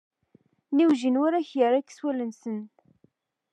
Nniwjin 0.71 1.19
warrac 1.21 1.51
ɣer 1.61 1.73
xwal-nsen. 1.95 2.59